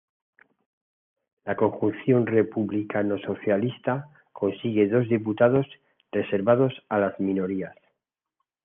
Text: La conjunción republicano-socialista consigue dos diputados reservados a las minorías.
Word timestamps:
La 1.45 1.55
conjunción 1.55 2.25
republicano-socialista 2.25 4.09
consigue 4.33 4.87
dos 4.87 5.07
diputados 5.07 5.67
reservados 6.11 6.73
a 6.89 6.97
las 6.97 7.19
minorías. 7.19 7.75